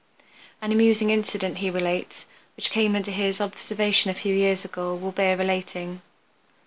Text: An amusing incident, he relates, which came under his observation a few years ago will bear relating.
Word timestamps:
An 0.63 0.71
amusing 0.71 1.11
incident, 1.11 1.59
he 1.59 1.69
relates, 1.69 2.25
which 2.55 2.71
came 2.71 2.95
under 2.95 3.11
his 3.11 3.39
observation 3.39 4.09
a 4.09 4.15
few 4.15 4.33
years 4.33 4.65
ago 4.65 4.95
will 4.95 5.11
bear 5.11 5.37
relating. 5.37 6.01